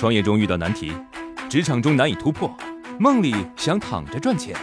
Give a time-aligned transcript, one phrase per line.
[0.00, 0.94] 创业中遇到难题，
[1.50, 2.50] 职场中难以突破，
[2.98, 4.56] 梦里想躺着赚钱。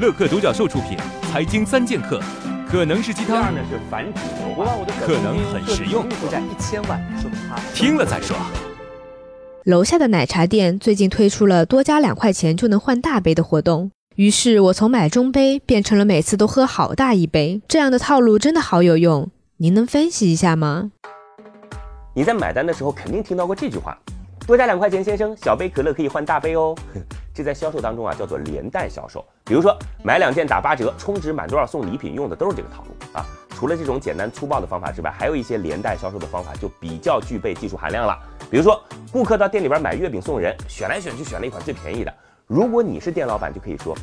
[0.00, 0.96] 乐客独角兽出品，
[1.30, 2.18] 《财经三剑客》
[2.66, 8.34] 可能是鸡汤，呢是繁殖牛我把我的可能很实用负债一千万，说他听了再说。
[9.64, 17.60] 楼下的奶茶店最近推出了多加两块钱就能换大杯的活动，于是我从买中杯变成了每次都喝好大一杯。
[17.68, 20.92] 这样的套路真的好有用，您能分析一下吗？
[22.14, 23.98] 你在买单的时候肯定听到过这句话：
[24.46, 26.74] 多加两块钱，先生，小杯可乐可以换大杯哦。
[27.32, 29.24] 这在销售当中啊叫做连带销售。
[29.44, 33.24] 比如说买两件打八折，充值满多少送礼品，用的都是这个套路啊。
[33.50, 38.18] 除了这种简单粗暴的方法之外，还有一些连带销售的方法就比较具备技术含量了。
[38.50, 42.12] 比如说，顾客到店里边买月饼送人，选来选去选了一款最便宜的。
[42.48, 43.96] 如果你是店老板，就可以说，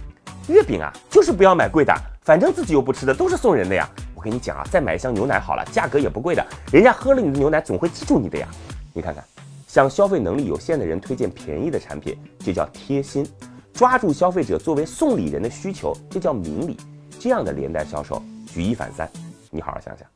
[0.47, 3.87] 月饼啊，就是不要买贵的，反正自己又不吃的，都是送人的呀。
[4.15, 8.47] 我跟你讲啊，再买一箱牛奶好了，价格也不贵的，人家喝了你的牛奶总会记住你的呀。
[8.93, 9.23] 你看看，
[9.69, 13.23] 向消费能力有限的人推荐便宜的产品，这叫贴心；
[13.71, 16.75] 抓住消费者作为送礼人的需求，这叫明理。
[17.19, 18.19] 这样的连带销售，
[18.51, 19.07] 举一反三，
[19.51, 20.07] 你好好想想。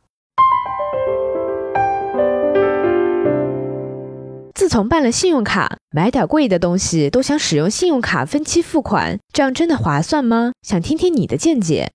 [4.56, 10.54] 自从办了信用卡，买点贵的东西都想使用信用卡分期付款，这样真的划算吗？
[10.64, 11.92] 想听听你的见解。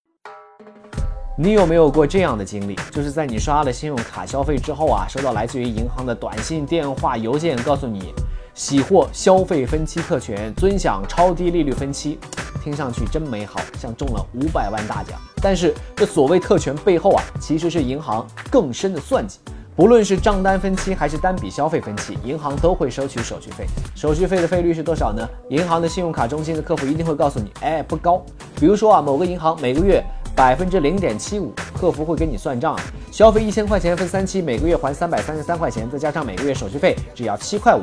[1.41, 2.75] 你有没有过这样的经历？
[2.91, 8.13] 就是在你刷了信用卡消费之后啊，收到来自于银行的短信、电话、邮件，告诉你
[8.55, 12.19] 喜获消费分期特权，尊享超低利率分期，
[12.61, 15.17] 听上去真美好，像中了五百万大奖。
[15.41, 19.39] 但是这所谓特权背后啊，其实是银行更深的算计。
[19.77, 23.65] 不论是账单分期还是单笔消费分期，银行都会收取手续费。
[23.95, 25.25] 手续费的费率是多少呢？
[25.51, 28.21] 银行的信用卡中心的客服一定会告诉你，哎，不高。
[28.59, 30.03] 比如说啊，某个银行每个月
[30.39, 32.79] 百分之零点七五，客服会跟你算账，
[33.11, 37.81] 消费一千块钱分三期，每个月还三百三十三块钱，再加上每个月手续费只要七块五，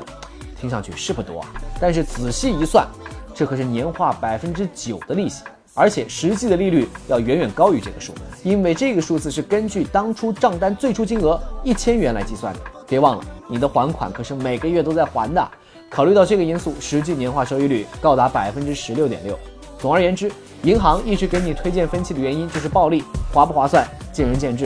[0.57, 1.47] 听上去是不多啊，
[1.81, 2.87] 但是仔细一算，
[3.33, 5.43] 这可是年化百分之九的利息。
[5.73, 12.59] 而且实际的利率要远远高于这个数，因为这个数字是根据当初账单最初金额一千元来计算的。
[12.87, 15.45] 别忘了，你的还款可是每个月都在还的。
[15.89, 19.37] 考虑到这个因素，实际年化收益率高达百分之十六点六。
[19.85, 20.31] 总而言之，
[20.63, 24.65] 银行一直给你推荐分期的原因就是暴利，划不划算见仁见智，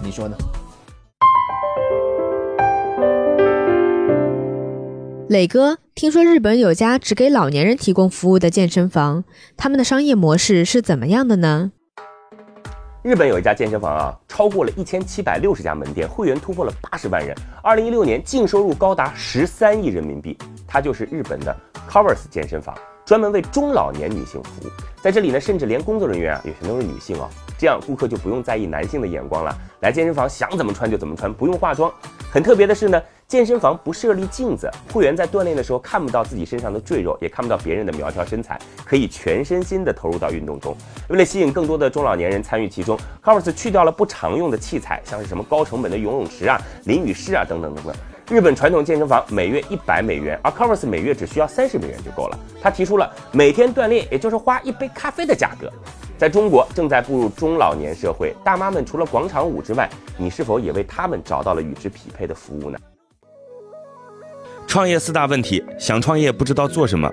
[0.00, 0.36] 你说呢？
[5.28, 9.24] 磊哥，听说日本有家只给老年人提供服务的健身房，
[9.56, 11.72] 他们的商业模式是怎么样的呢？
[13.02, 20.38] 日本有一家健身房啊，超过了一千七百六十家门店，会员突破了八十万人，二零一六年净收入高达十三亿人民币。
[20.64, 21.56] 它就是日本的
[21.90, 22.72] Covers 健身房，
[23.10, 24.70] 专门为中老年女性服务。
[25.02, 27.28] 在这里呢，甚至连工作人员啊也全都是女性哦，
[27.58, 29.52] 这样顾客就不用在意男性的眼光了。
[29.80, 31.92] 来健身房想怎么穿就怎么穿，不用化妆。
[32.30, 40.76] 很特别的是呢，健身房不设立镜子，会员在锻炼的时候看不到自己身上的赘肉，也看不到别人的苗条身材，可以全身心的投入到运动中。
[41.08, 47.96] 为了吸引更多的中老年人参与其中，Covers 去掉了不常用的器材，像是什么高成本的游泳池啊、淋浴室啊等等等等。
[48.30, 52.38] 日本传统健身房每月一百美元，而 Covers 每月只需要三十美元就够了。
[52.62, 55.68] 他提出了每天锻炼，也就是花一杯咖啡的价格。
[56.16, 62.78] 在中国正在步入中老年社会，大妈们除了广场舞之外，你是否也为他们找到了与之匹配的服务呢？
[64.68, 67.12] 创业四大问题：想创业不知道做什么，